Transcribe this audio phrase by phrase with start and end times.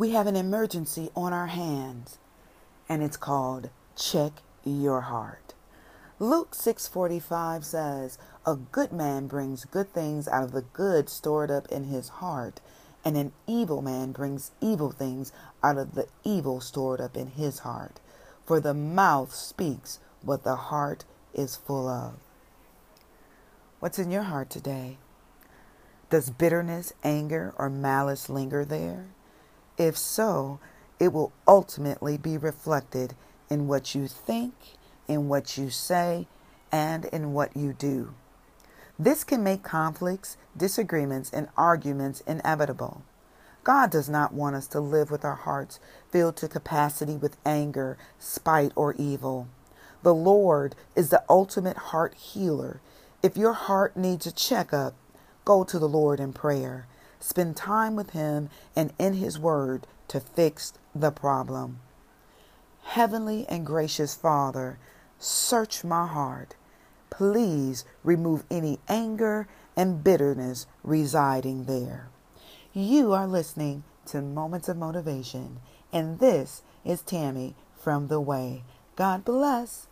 [0.00, 2.16] we have an emergency on our hands,
[2.88, 4.32] and it's called check
[4.64, 5.52] your heart.
[6.18, 8.16] Luke 6:45 says,
[8.46, 12.62] "A good man brings good things out of the good stored up in his heart,
[13.04, 15.32] and an evil man brings evil things
[15.62, 18.00] out of the evil stored up in his heart.
[18.46, 21.04] For the mouth speaks what the heart
[21.34, 22.14] is full of."
[23.80, 24.96] What's in your heart today?
[26.08, 29.08] Does bitterness, anger, or malice linger there?
[29.80, 30.60] If so,
[31.00, 33.16] it will ultimately be reflected
[33.50, 34.54] in what you think,
[35.08, 36.28] in what you say,
[36.72, 38.14] and in what you do.
[38.98, 43.02] This can make conflicts, disagreements, and arguments inevitable.
[43.64, 45.80] God does not want us to live with our hearts
[46.12, 49.48] filled to capacity with anger, spite, or evil.
[50.04, 52.82] The Lord is the ultimate heart healer.
[53.24, 54.94] If your heart needs a checkup,
[55.44, 56.86] Go to the Lord in prayer.
[57.20, 61.80] Spend time with Him and in His Word to fix the problem.
[62.82, 64.78] Heavenly and gracious Father,
[65.18, 66.56] search my heart.
[67.10, 72.08] Please remove any anger and bitterness residing there.
[72.72, 75.60] You are listening to Moments of Motivation,
[75.92, 78.64] and this is Tammy from The Way.
[78.96, 79.86] God bless.